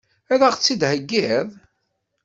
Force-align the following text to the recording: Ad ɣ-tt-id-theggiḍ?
Ad 0.33 0.41
ɣ-tt-id-theggiḍ? 0.51 1.47